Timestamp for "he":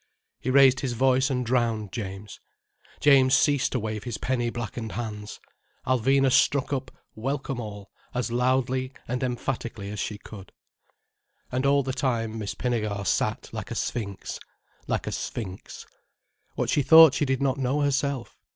0.39-0.49